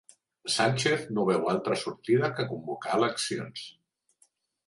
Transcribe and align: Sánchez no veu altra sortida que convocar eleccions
Sánchez 0.53 1.03
no 1.17 1.25
veu 1.27 1.43
altra 1.51 1.77
sortida 1.83 2.31
que 2.39 2.47
convocar 2.53 2.97
eleccions 2.99 3.67